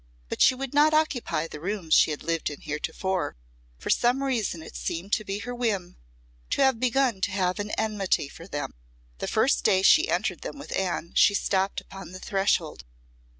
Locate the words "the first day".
9.19-9.83